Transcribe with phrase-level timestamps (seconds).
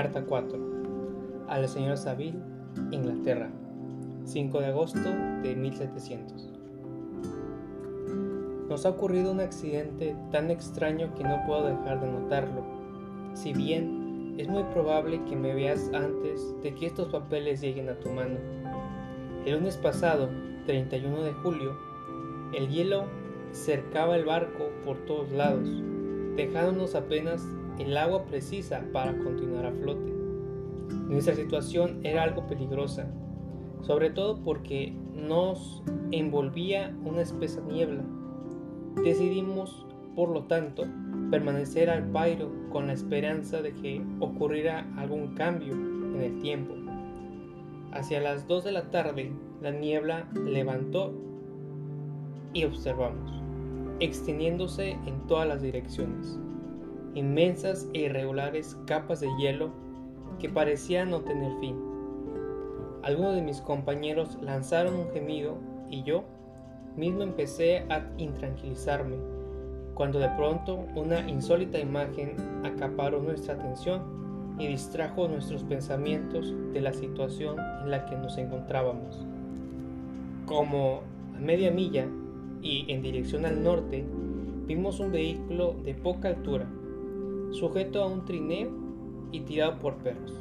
[0.00, 0.58] Carta 4.
[1.46, 2.38] Al señor Saville,
[2.90, 3.50] Inglaterra.
[4.24, 5.10] 5 de agosto
[5.42, 6.48] de 1700.
[8.70, 12.64] Nos ha ocurrido un accidente tan extraño que no puedo dejar de notarlo.
[13.34, 18.00] Si bien es muy probable que me veas antes de que estos papeles lleguen a
[18.00, 18.38] tu mano.
[19.44, 20.30] El lunes pasado,
[20.64, 21.76] 31 de julio,
[22.54, 23.04] el hielo
[23.52, 25.68] cercaba el barco por todos lados,
[26.36, 27.46] dejándonos apenas
[27.78, 30.12] el agua precisa para continuar a flote.
[31.08, 33.06] Nuestra situación era algo peligrosa,
[33.82, 38.04] sobre todo porque nos envolvía una espesa niebla.
[39.04, 40.84] Decidimos, por lo tanto,
[41.30, 46.74] permanecer al pairo con la esperanza de que ocurriera algún cambio en el tiempo.
[47.92, 51.12] Hacia las 2 de la tarde, la niebla levantó
[52.52, 53.30] y observamos,
[54.00, 56.38] extendiéndose en todas las direcciones
[57.14, 59.70] inmensas e irregulares capas de hielo
[60.38, 61.76] que parecían no tener fin.
[63.02, 65.56] Algunos de mis compañeros lanzaron un gemido
[65.88, 66.24] y yo
[66.96, 69.16] mismo empecé a intranquilizarme,
[69.94, 74.02] cuando de pronto una insólita imagen acaparó nuestra atención
[74.58, 79.26] y distrajo nuestros pensamientos de la situación en la que nos encontrábamos.
[80.46, 81.02] Como
[81.36, 82.06] a media milla
[82.60, 84.04] y en dirección al norte,
[84.66, 86.66] vimos un vehículo de poca altura
[87.50, 88.70] sujeto a un trineo
[89.32, 90.32] y tirado por perros.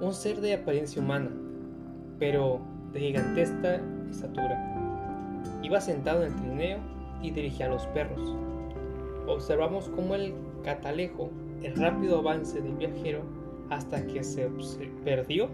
[0.00, 1.30] Un ser de apariencia humana,
[2.18, 2.60] pero
[2.92, 4.64] de gigantesca estatura.
[5.62, 6.78] Iba sentado en el trineo
[7.22, 8.34] y dirigía a los perros.
[9.26, 11.30] Observamos cómo el catalejo,
[11.62, 13.22] el rápido avance del viajero
[13.70, 14.48] hasta que se
[15.04, 15.50] perdió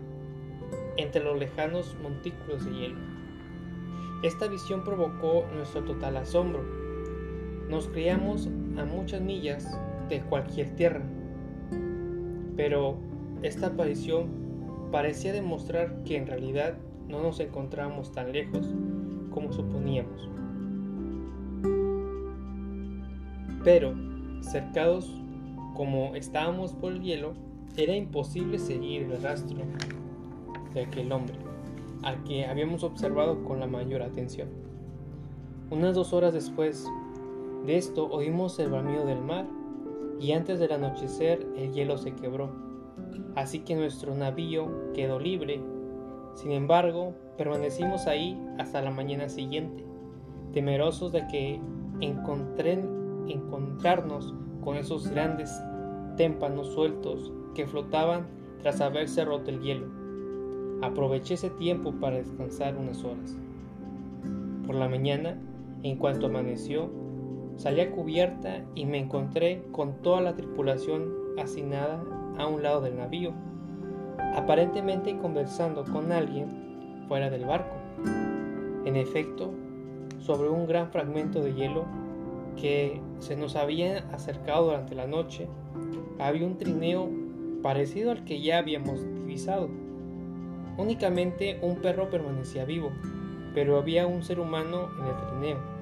[0.96, 2.98] entre los lejanos montículos de hielo.
[4.22, 6.62] Esta visión provocó nuestro total asombro.
[7.68, 11.02] Nos creíamos a muchas millas de cualquier tierra.
[12.56, 12.96] Pero
[13.42, 14.28] esta aparición
[14.90, 16.74] parecía demostrar que en realidad
[17.08, 18.66] no nos encontrábamos tan lejos
[19.30, 20.28] como suponíamos.
[23.64, 23.94] Pero,
[24.40, 25.20] cercados
[25.74, 27.34] como estábamos por el hielo,
[27.76, 29.58] era imposible seguir el rastro
[30.72, 31.34] de aquel hombre,
[32.02, 34.48] al que habíamos observado con la mayor atención.
[35.70, 36.86] Unas dos horas después,
[37.64, 39.46] de esto oímos el bramido del mar
[40.20, 42.50] y antes del anochecer el hielo se quebró.
[43.34, 45.60] Así que nuestro navío quedó libre.
[46.34, 49.84] Sin embargo, permanecimos ahí hasta la mañana siguiente,
[50.52, 51.60] temerosos de que
[52.00, 55.50] encontrarnos con esos grandes
[56.16, 58.26] témpanos sueltos que flotaban
[58.60, 59.86] tras haberse roto el hielo.
[60.82, 63.36] Aproveché ese tiempo para descansar unas horas.
[64.66, 65.38] Por la mañana,
[65.82, 66.90] en cuanto amaneció,
[67.56, 72.02] Salí a cubierta y me encontré con toda la tripulación asignada
[72.36, 73.32] a un lado del navío,
[74.34, 77.76] aparentemente conversando con alguien fuera del barco.
[78.84, 79.52] En efecto,
[80.18, 81.84] sobre un gran fragmento de hielo
[82.60, 85.48] que se nos había acercado durante la noche,
[86.18, 87.08] había un trineo
[87.62, 89.70] parecido al que ya habíamos divisado.
[90.76, 92.90] Únicamente un perro permanecía vivo,
[93.54, 95.73] pero había un ser humano en el trineo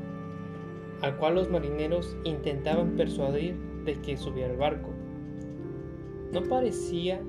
[1.03, 4.91] al cual los marineros intentaban persuadir de que subiera al barco.
[6.33, 7.21] No parecía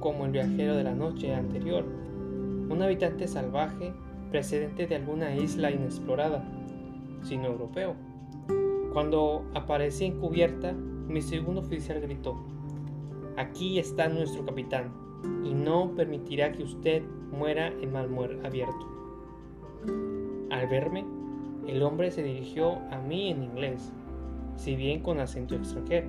[0.00, 1.84] como el viajero de la noche anterior,
[2.68, 3.92] un habitante salvaje
[4.30, 6.44] precedente de alguna isla inexplorada,
[7.22, 7.94] sino europeo.
[8.92, 12.36] Cuando aparecí en cubierta, mi segundo oficial gritó,
[13.36, 14.92] Aquí está nuestro capitán,
[15.44, 18.08] y no permitirá que usted muera en mal
[18.42, 18.88] abierto.
[20.50, 21.04] Al verme,
[21.66, 23.92] el hombre se dirigió a mí en inglés,
[24.56, 26.08] si bien con acento extranjero.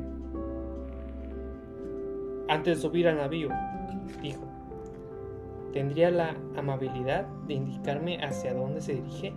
[2.48, 3.50] Antes de subir al navío,
[4.22, 4.44] dijo,
[5.74, 9.34] ¿tendría la amabilidad de indicarme hacia dónde se dirige?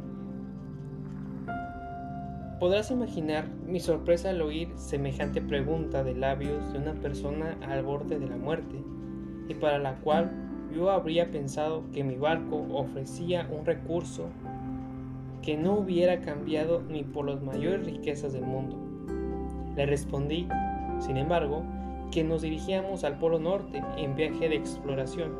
[2.61, 8.19] Podrás imaginar mi sorpresa al oír semejante pregunta de labios de una persona al borde
[8.19, 8.77] de la muerte
[9.49, 10.31] y para la cual
[10.71, 14.29] yo habría pensado que mi barco ofrecía un recurso
[15.43, 18.77] que no hubiera cambiado ni por las mayores riquezas del mundo.
[19.77, 20.49] Le respondí,
[20.99, 21.63] sin embargo,
[22.11, 25.33] que nos dirigíamos al Polo Norte en viaje de exploración.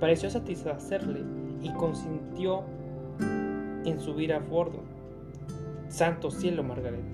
[0.00, 1.20] Pareció satisfacerle
[1.62, 2.64] y consintió
[3.84, 4.82] en subir a bordo.
[5.88, 7.04] Santo cielo, Margaret,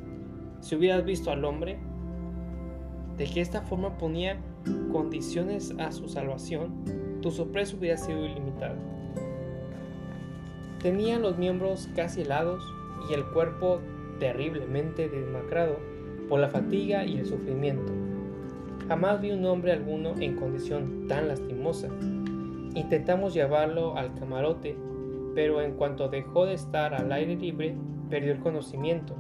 [0.61, 1.79] si hubieras visto al hombre,
[3.17, 4.41] de que esta forma ponía
[4.91, 8.77] condiciones a su salvación, tu sorpresa hubiera sido ilimitada.
[10.83, 12.75] Tenía los miembros casi helados
[13.09, 13.79] y el cuerpo
[14.19, 15.77] terriblemente demacrado
[16.29, 17.93] por la fatiga y el sufrimiento.
[18.89, 21.89] Jamás vi un hombre alguno en condición tan lastimosa.
[22.75, 24.77] Intentamos llevarlo al camarote,
[25.37, 27.77] pero en cuanto dejó de estar al aire libre,
[28.11, 29.15] perdió el conocimiento,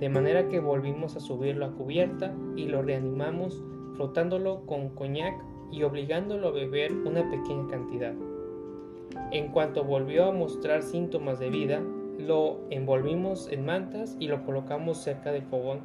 [0.00, 3.62] de manera que volvimos a subirlo a cubierta y lo reanimamos
[3.96, 5.34] frotándolo con coñac
[5.70, 8.14] y obligándolo a beber una pequeña cantidad.
[9.30, 11.82] En cuanto volvió a mostrar síntomas de vida,
[12.18, 15.80] lo envolvimos en mantas y lo colocamos cerca del fogón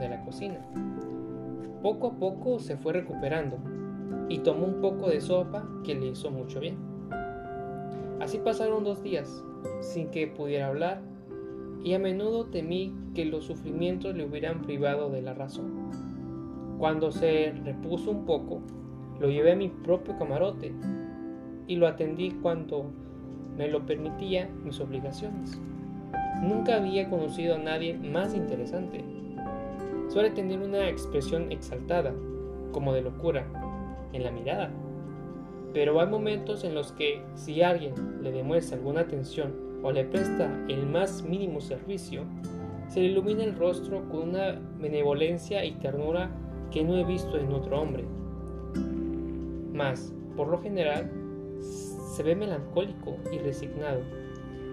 [0.00, 0.58] de la cocina.
[1.82, 3.58] Poco a poco se fue recuperando
[4.28, 6.76] y tomó un poco de sopa que le hizo mucho bien.
[8.20, 9.44] Así pasaron dos días
[9.80, 11.00] sin que pudiera hablar
[11.84, 15.90] y a menudo temí que los sufrimientos le hubieran privado de la razón.
[16.78, 18.60] Cuando se repuso un poco,
[19.20, 20.74] lo llevé a mi propio camarote
[21.68, 22.90] y lo atendí cuando
[23.56, 25.60] me lo permitía mis obligaciones.
[26.42, 29.04] Nunca había conocido a nadie más interesante.
[30.08, 32.14] Suele tener una expresión exaltada,
[32.72, 33.46] como de locura,
[34.12, 34.70] en la mirada.
[35.74, 40.50] Pero hay momentos en los que si alguien le demuestra alguna atención o le presta
[40.68, 42.24] el más mínimo servicio,
[42.88, 46.30] se le ilumina el rostro con una benevolencia y ternura
[46.70, 48.04] que no he visto en otro hombre.
[49.72, 51.10] Mas, por lo general,
[52.08, 54.00] se ve melancólico y resignado.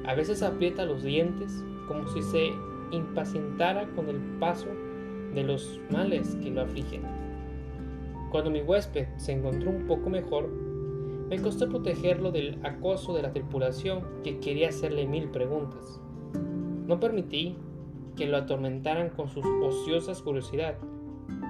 [0.06, 2.52] A veces aprieta los dientes como si se
[2.92, 4.68] impacientara con el paso
[5.34, 7.04] de los males que lo afligen.
[8.32, 10.50] Cuando mi huésped se encontró un poco mejor,
[11.30, 16.00] me costó protegerlo del acoso de la tripulación que quería hacerle mil preguntas.
[16.86, 17.58] No permití
[18.16, 20.78] que lo atormentaran con sus ociosas curiosidades,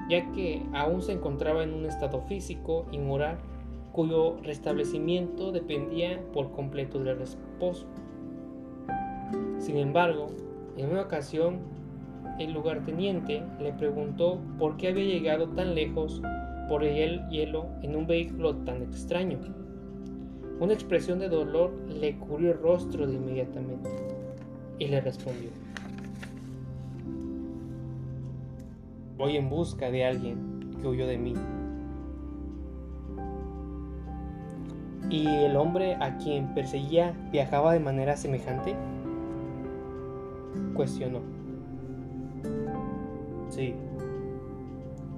[0.09, 3.37] ya que aún se encontraba en un estado físico y moral
[3.95, 7.85] cuyo restablecimiento dependía por completo del reposo.
[9.57, 10.27] Sin embargo,
[10.75, 11.59] en una ocasión,
[12.37, 16.21] el lugarteniente le preguntó por qué había llegado tan lejos
[16.67, 19.39] por el hielo en un vehículo tan extraño.
[20.59, 23.89] Una expresión de dolor le cubrió el rostro de inmediatamente
[24.77, 25.51] y le respondió,
[29.17, 31.33] Voy en busca de alguien que huyó de mí.
[35.09, 38.75] ¿Y el hombre a quien perseguía viajaba de manera semejante?
[40.73, 41.19] Cuestionó.
[43.49, 43.75] Sí,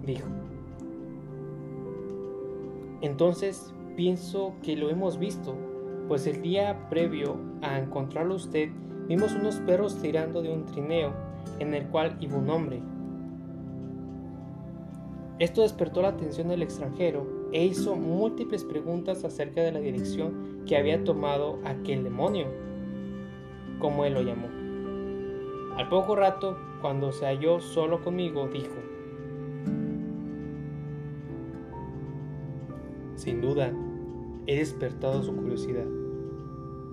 [0.05, 0.27] dijo.
[3.01, 5.55] Entonces pienso que lo hemos visto,
[6.07, 8.69] pues el día previo a encontrarlo usted
[9.07, 11.13] vimos unos perros tirando de un trineo
[11.59, 12.81] en el cual iba un hombre.
[15.39, 20.77] Esto despertó la atención del extranjero e hizo múltiples preguntas acerca de la dirección que
[20.77, 22.47] había tomado aquel demonio,
[23.79, 24.47] como él lo llamó.
[25.77, 28.75] Al poco rato, cuando se halló solo conmigo, dijo,
[33.15, 33.73] Sin duda,
[34.45, 35.87] he despertado su curiosidad,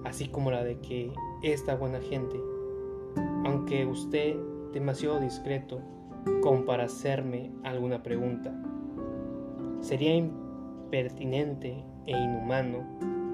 [0.04, 1.12] así como la de que
[1.42, 2.40] esta buena gente,
[3.44, 4.36] aunque usted
[4.72, 5.80] demasiado discreto,
[6.42, 8.52] como para hacerme alguna pregunta.
[9.80, 10.14] Sería
[10.84, 12.84] impertinente e inhumano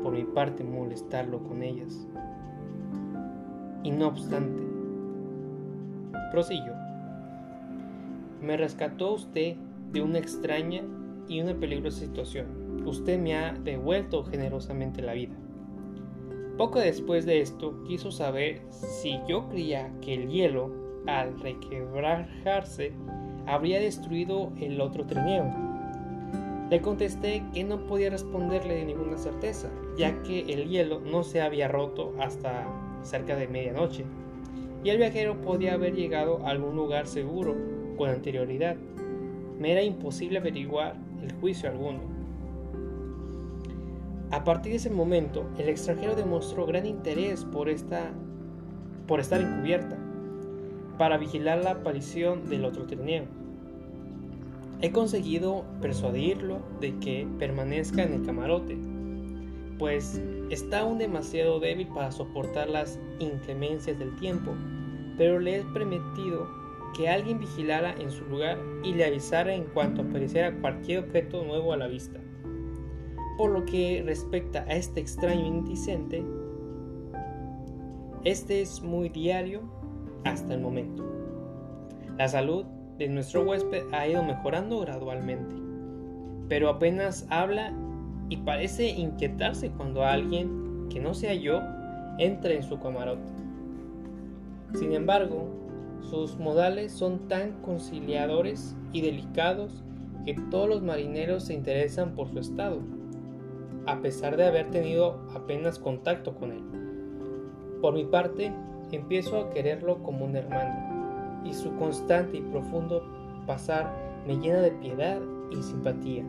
[0.03, 2.07] por mi parte molestarlo con ellas.
[3.83, 4.63] Y no obstante,
[6.31, 6.75] prosiguió,
[8.41, 9.57] me rescató usted
[9.93, 10.83] de una extraña
[11.29, 12.87] y una peligrosa situación.
[12.87, 15.35] Usted me ha devuelto generosamente la vida.
[16.57, 20.71] Poco después de esto quiso saber si yo creía que el hielo
[21.07, 22.93] al requebrajarse,
[23.47, 25.70] habría destruido el otro trineo.
[26.71, 31.43] Le contesté que no podía responderle de ninguna certeza, ya que el hielo no se
[31.43, 32.65] había roto hasta
[33.03, 34.05] cerca de medianoche,
[34.85, 37.57] y el viajero podía haber llegado a algún lugar seguro
[37.97, 38.77] con anterioridad.
[39.59, 41.99] Me era imposible averiguar el juicio alguno.
[44.31, 48.13] A partir de ese momento, el extranjero demostró gran interés por, esta,
[49.09, 49.99] por estar encubierta
[50.99, 53.40] para vigilar la aparición del otro trineo.
[54.83, 58.79] He conseguido persuadirlo de que permanezca en el camarote,
[59.79, 64.53] pues está aún demasiado débil para soportar las inclemencias del tiempo,
[65.19, 66.49] pero le he prometido
[66.97, 71.75] que alguien vigilara en su lugar y le avisara en cuanto apareciera cualquier objeto nuevo
[71.75, 72.19] a la vista.
[73.37, 76.25] Por lo que respecta a este extraño indicente,
[78.25, 79.61] este es muy diario
[80.25, 81.05] hasta el momento.
[82.17, 82.65] La salud
[83.01, 85.57] de nuestro huésped ha ido mejorando gradualmente,
[86.51, 87.73] pero apenas habla
[88.29, 91.63] y parece inquietarse cuando alguien que no sea yo
[92.19, 93.33] entra en su camarote.
[94.75, 95.49] Sin embargo,
[96.03, 99.83] sus modales son tan conciliadores y delicados
[100.27, 102.81] que todos los marineros se interesan por su estado,
[103.87, 106.63] a pesar de haber tenido apenas contacto con él.
[107.81, 108.53] Por mi parte,
[108.93, 110.90] empiezo a quererlo como un hermano,
[111.45, 113.03] y su constante y profundo
[113.47, 113.95] pasar
[114.27, 115.21] me llena de piedad
[115.51, 116.25] y simpatía.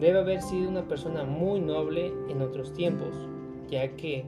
[0.00, 3.14] Debe haber sido una persona muy noble en otros tiempos,
[3.68, 4.24] ya que,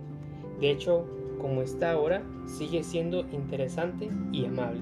[0.61, 1.05] de hecho,
[1.41, 4.81] como está ahora, sigue siendo interesante y amable.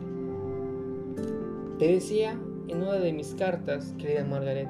[1.78, 2.38] Te decía
[2.68, 4.68] en una de mis cartas, querida Margaret,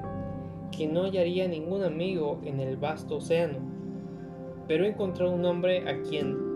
[0.75, 3.59] que no hallaría ningún amigo en el vasto océano,
[4.67, 6.52] pero he un hombre a quien,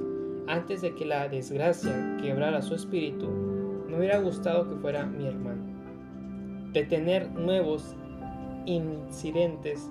[0.47, 3.27] antes de que la desgracia quebrara su espíritu,
[3.87, 5.63] me hubiera gustado que fuera mi hermano.
[6.73, 7.95] De tener nuevos
[8.65, 9.89] incidentes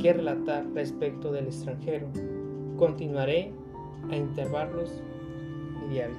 [0.00, 2.08] que relatar respecto del extranjero,
[2.76, 3.52] continuaré
[4.10, 5.02] a intervalos
[5.90, 6.18] diarios.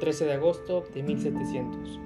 [0.00, 2.00] 13 de agosto de 1700.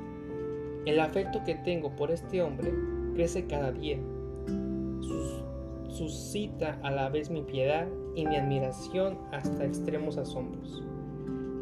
[0.84, 2.70] El afecto que tengo por este hombre
[3.14, 3.98] crece cada día.
[5.96, 10.82] Suscita a la vez mi piedad y mi admiración hasta extremos asombros.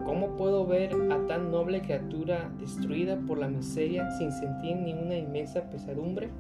[0.05, 5.17] ¿Cómo puedo ver a tan noble criatura destruida por la miseria sin sentir ni una
[5.17, 6.31] inmensa pesadumbre?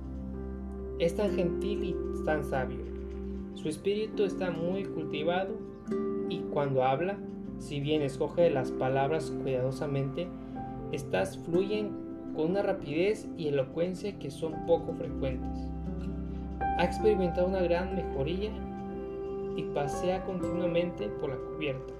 [0.99, 2.85] Es tan gentil y tan sabio.
[3.55, 5.57] Su espíritu está muy cultivado
[6.29, 7.17] y cuando habla
[7.59, 10.27] si bien escoge las palabras cuidadosamente,
[10.93, 11.93] estas fluyen
[12.35, 15.74] con una rapidez y elocuencia que son poco frecuentes.
[16.79, 18.51] Ha experimentado una gran mejoría
[19.57, 21.95] y pasea continuamente por la cubierta.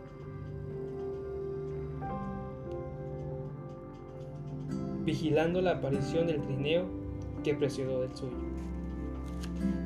[5.05, 6.85] vigilando la aparición del trineo
[7.43, 8.37] que precedió del suyo.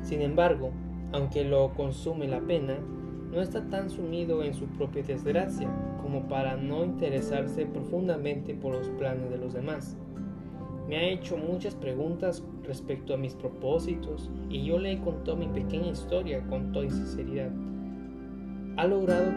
[0.01, 0.71] Sin embargo,
[1.11, 2.77] aunque lo consume la pena,
[3.31, 5.69] no está tan sumido en su propia desgracia
[6.01, 9.97] como para no interesarse profundamente por los planes de los demás.
[10.89, 15.45] Me ha hecho muchas preguntas respecto a mis propósitos y yo le he contado mi
[15.47, 17.51] pequeña historia con toda sinceridad.
[18.75, 19.31] Ha logrado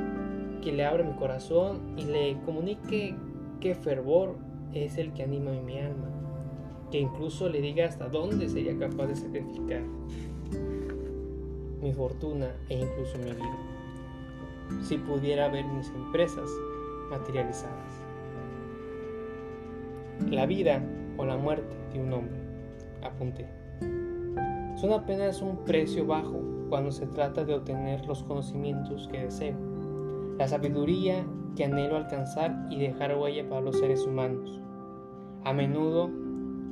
[0.63, 3.15] que le abra mi corazón y le comunique
[3.61, 4.37] qué fervor
[4.73, 6.09] es el que anima mi alma,
[6.91, 9.83] que incluso le diga hasta dónde sería capaz de sacrificar
[11.83, 13.59] mi fortuna e incluso mi vida
[14.81, 16.49] si pudiera ver mis empresas
[17.11, 17.93] materializadas.
[20.31, 20.83] La vida
[21.17, 22.41] o la muerte de un hombre,
[23.03, 23.47] apunté,
[24.77, 29.57] son apenas un precio bajo cuando se trata de obtener los conocimientos que deseo,
[30.39, 31.25] la sabiduría
[31.57, 34.61] que anhelo alcanzar y dejar huella para los seres humanos.
[35.45, 36.11] A menudo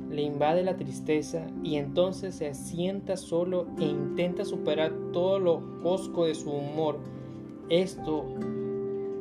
[0.09, 6.25] le invade la tristeza y entonces se asienta solo e intenta superar todo lo cosco
[6.25, 6.99] de su humor
[7.71, 8.25] esto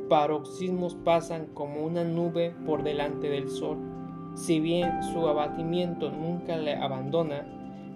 [0.09, 3.79] paroxismos pasan como una nube por delante del sol.
[4.40, 7.44] Si bien su abatimiento nunca le abandona,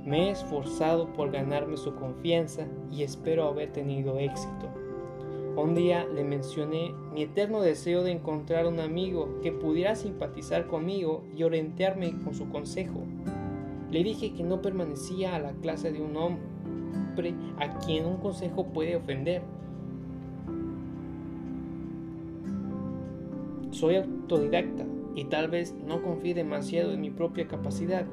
[0.04, 4.68] me he esforzado por ganarme su confianza y espero haber tenido éxito.
[5.56, 11.24] Un día le mencioné mi eterno deseo de encontrar un amigo que pudiera simpatizar conmigo
[11.34, 13.00] y orientarme con su consejo.
[13.90, 18.66] Le dije que no permanecía a la clase de un hombre a quien un consejo
[18.66, 19.40] puede ofender,
[23.70, 24.84] Soy autodidacta
[25.14, 28.06] y tal vez no confíe demasiado en mi propia capacidad.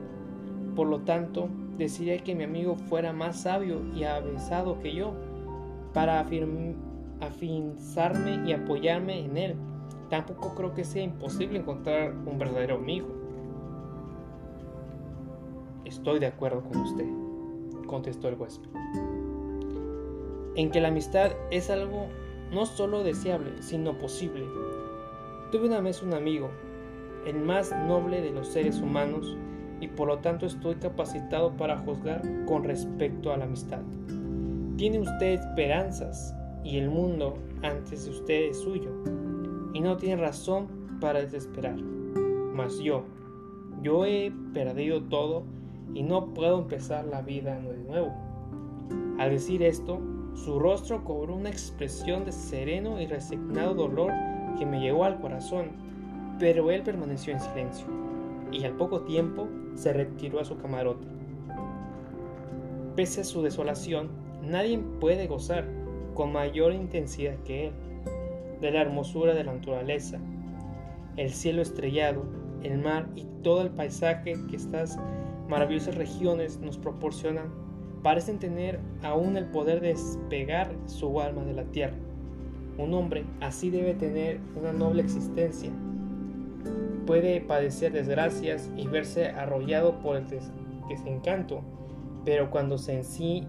[0.76, 5.14] Por lo tanto, decidí que mi amigo fuera más sabio y avesado que yo
[5.94, 6.26] para
[7.20, 9.56] afianzarme y apoyarme en él.
[10.10, 13.08] Tampoco creo que sea imposible encontrar un verdadero amigo.
[15.86, 17.08] Estoy de acuerdo con usted,
[17.88, 18.70] contestó el huésped.
[20.56, 22.08] En que la amistad es algo
[22.52, 24.46] no solo deseable, sino posible
[25.52, 26.50] Tuve una vez un amigo,
[27.26, 29.38] el más noble de los seres humanos,
[29.80, 33.82] y por lo tanto estoy capacitado para juzgar con respecto a la amistad.
[34.78, 38.92] Tiene usted esperanzas y el mundo antes de usted es suyo,
[39.74, 40.68] y no tiene razón
[41.00, 41.76] para desesperar.
[42.54, 43.04] Mas yo,
[43.82, 45.44] yo he perdido todo
[45.94, 48.14] y no puedo empezar la vida de nuevo.
[49.18, 50.00] Al decir esto,
[50.34, 54.12] su rostro cobró una expresión de sereno y resignado dolor
[54.58, 55.72] que me llegó al corazón,
[56.42, 57.86] pero él permaneció en silencio
[58.52, 61.06] y al poco tiempo se retiró a su camarote.
[62.96, 64.10] Pese a su desolación,
[64.42, 65.66] nadie puede gozar
[66.16, 67.74] con mayor intensidad que él
[68.60, 70.18] de la hermosura de la naturaleza,
[71.16, 72.24] el cielo estrellado,
[72.64, 74.98] el mar y todo el paisaje que estas
[75.48, 77.54] maravillosas regiones nos proporcionan
[78.02, 81.98] parecen tener aún el poder de despegar su alma de la tierra.
[82.80, 85.72] Un hombre así debe tener una noble existencia.
[87.06, 90.26] Puede padecer desgracias y verse arrollado por el
[90.88, 91.62] desencanto,
[92.26, 93.44] pero cuando se en sí,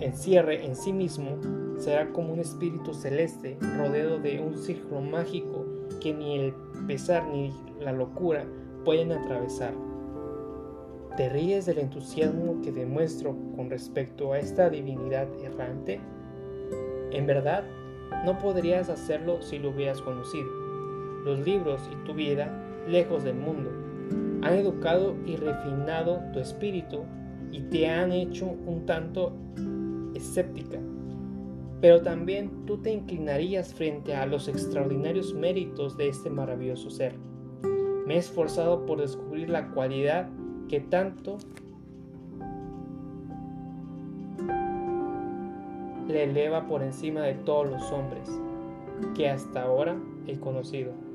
[0.00, 1.38] encierre en sí mismo,
[1.78, 5.64] será como un espíritu celeste rodeado de un círculo mágico
[6.00, 6.54] que ni el
[6.86, 8.46] pesar ni la locura
[8.84, 9.74] pueden atravesar.
[11.16, 15.98] ¿Te ríes del entusiasmo que demuestro con respecto a esta divinidad errante?
[17.10, 17.64] En verdad,
[18.24, 20.65] no podrías hacerlo si lo hubieras conocido.
[21.26, 22.48] Los libros y tu vida,
[22.86, 23.68] lejos del mundo,
[24.42, 27.00] han educado y refinado tu espíritu
[27.50, 29.32] y te han hecho un tanto
[30.14, 30.78] escéptica.
[31.80, 37.16] Pero también tú te inclinarías frente a los extraordinarios méritos de este maravilloso ser.
[38.06, 40.28] Me he esforzado por descubrir la cualidad
[40.68, 41.38] que tanto
[46.06, 48.30] le eleva por encima de todos los hombres
[49.16, 49.96] que hasta ahora
[50.28, 51.05] he conocido.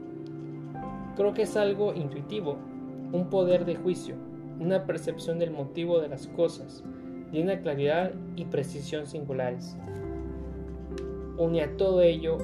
[1.22, 2.58] Creo que es algo intuitivo,
[3.12, 4.16] un poder de juicio,
[4.60, 6.84] una percepción del motivo de las cosas,
[7.32, 9.78] de una claridad y precisión singulares.
[11.38, 12.40] Une a todo ello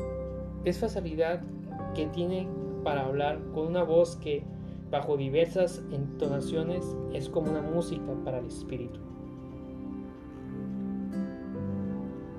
[0.63, 1.41] es facilidad
[1.95, 2.47] que tiene
[2.83, 4.43] para hablar con una voz que
[4.91, 8.99] bajo diversas entonaciones, es como una música para el espíritu.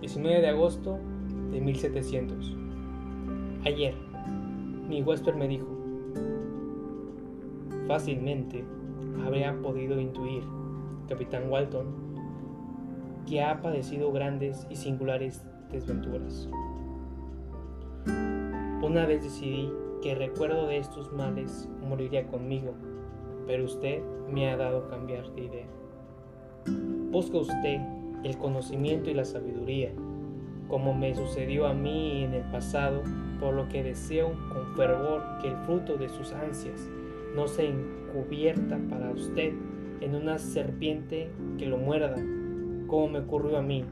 [0.02, 1.00] 19 de agosto
[1.50, 2.56] de 1700.
[3.64, 3.96] Ayer,
[4.88, 5.77] mi huésped me dijo,
[7.88, 8.62] fácilmente
[9.24, 10.44] habría podido intuir,
[11.08, 11.86] capitán Walton,
[13.26, 15.42] que ha padecido grandes y singulares
[15.72, 16.48] desventuras.
[18.82, 22.74] Una vez decidí que recuerdo de estos males moriría conmigo,
[23.46, 25.66] pero usted me ha dado cambiar de idea.
[27.10, 27.80] Busca usted
[28.22, 29.92] el conocimiento y la sabiduría,
[30.68, 33.02] como me sucedió a mí en el pasado,
[33.40, 36.90] por lo que deseo con fervor que el fruto de sus ansias
[37.34, 39.52] no se encubierta para usted
[40.00, 42.16] en una serpiente que lo muerda,
[42.86, 43.84] como me ocurrió a mí.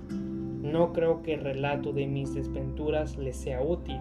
[0.62, 4.00] No creo que el relato de mis desventuras le sea útil,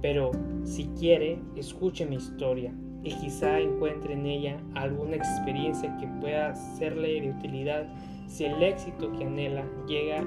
[0.00, 0.30] pero
[0.64, 2.72] si quiere, escuche mi historia
[3.02, 7.86] y quizá encuentre en ella alguna experiencia que pueda serle de utilidad
[8.26, 10.24] si el éxito que anhela llega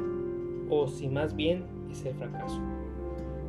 [0.69, 2.61] o si más bien es el fracaso.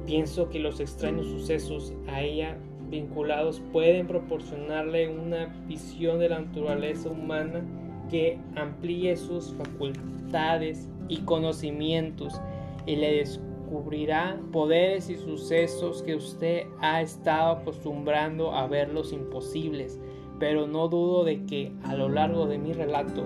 [0.06, 2.56] Pienso que los extraños sucesos a ella
[2.88, 7.64] vinculados pueden proporcionarle una visión de la naturaleza humana
[8.10, 12.40] que amplíe sus facultades y conocimientos
[12.86, 20.00] y le descubrirá poderes y sucesos que usted ha estado acostumbrando a verlos imposibles,
[20.38, 23.24] pero no dudo de que a lo largo de mi relato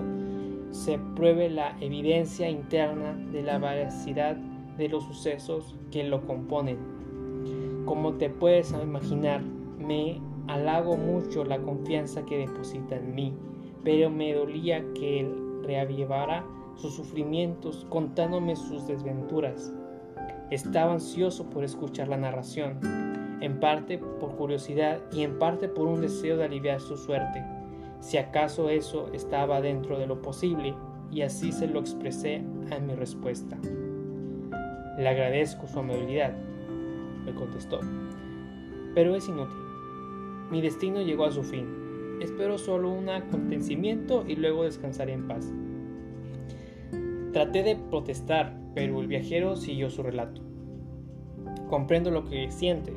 [0.71, 4.35] se pruebe la evidencia interna de la veracidad
[4.77, 6.90] de los sucesos que lo componen.
[7.85, 9.41] Como te puedes imaginar,
[9.79, 13.33] me halago mucho la confianza que deposita en mí,
[13.83, 19.73] pero me dolía que él reavivara sus sufrimientos contándome sus desventuras.
[20.49, 22.79] Estaba ansioso por escuchar la narración,
[23.41, 27.43] en parte por curiosidad y en parte por un deseo de aliviar su suerte,
[27.99, 30.73] si acaso eso estaba dentro de lo posible,
[31.11, 33.57] y así se lo expresé a mi respuesta.
[34.97, 36.33] Le agradezco su amabilidad,
[37.33, 37.79] contestó,
[38.93, 39.57] pero es inútil.
[40.51, 42.19] Mi destino llegó a su fin.
[42.21, 45.51] Espero solo un acontecimiento y luego descansaré en paz.
[47.33, 50.41] Traté de protestar, pero el viajero siguió su relato.
[51.69, 52.93] Comprendo lo que siente,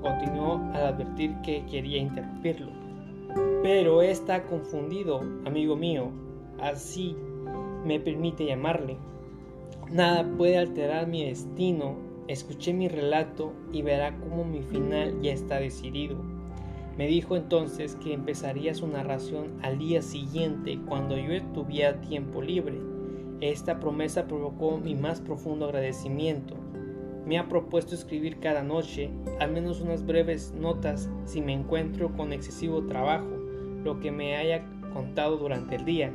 [0.00, 2.70] continuó al advertir que quería interrumpirlo.
[3.62, 6.10] Pero está confundido, amigo mío,
[6.60, 7.16] así
[7.84, 8.96] me permite llamarle.
[9.90, 11.96] Nada puede alterar mi destino.
[12.28, 16.16] Escuché mi relato y verá cómo mi final ya está decidido.
[16.96, 22.92] Me dijo entonces que empezaría su narración al día siguiente cuando yo tuviera tiempo libre
[23.42, 26.54] esta promesa provocó mi más profundo agradecimiento.
[27.26, 32.32] Me ha propuesto escribir cada noche al menos unas breves notas si me encuentro con
[32.32, 33.26] excesivo trabajo,
[33.82, 36.12] lo que me haya contado durante el día.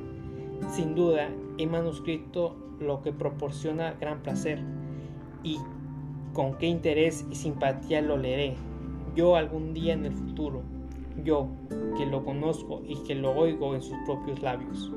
[0.70, 4.64] Sin duda, he manuscrito lo que proporciona gran placer
[5.44, 5.58] y
[6.38, 8.54] con qué interés y simpatía lo leeré.
[9.16, 10.62] Yo algún día en el futuro,
[11.24, 11.48] yo
[11.98, 14.92] que lo conozco y que lo oigo en sus propios labios.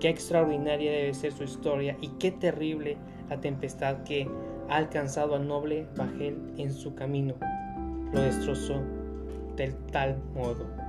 [0.00, 2.96] Qué extraordinaria debe ser su historia y qué terrible
[3.28, 4.28] la tempestad que
[4.68, 7.36] ha alcanzado al noble Bajel en su camino.
[8.12, 8.82] Lo destrozó
[9.54, 10.79] del tal modo